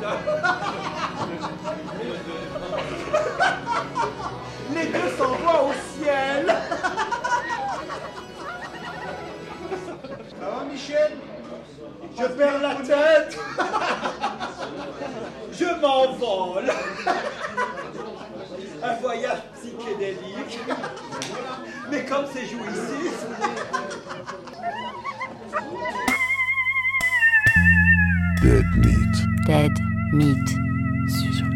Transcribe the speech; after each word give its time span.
Les 4.74 4.86
deux 4.86 5.10
s'envoient 5.18 5.64
au 5.64 5.72
ciel. 5.98 6.46
Ça 10.38 10.40
va, 10.40 10.64
Michel? 10.70 11.12
Je 12.18 12.24
perds 12.26 12.62
la 12.62 12.74
tête. 12.76 13.38
Je 15.52 15.66
m'envole. 15.80 16.70
Un 18.82 18.94
voyage 19.02 19.42
psychédélique. 19.54 20.60
Mais 21.90 22.04
comme 22.06 22.24
c'est 22.32 22.46
jouissif. 22.46 23.26
Dead 28.42 28.66
Meat. 28.76 29.16
Dead 29.46 29.89
Meat. 30.12 31.49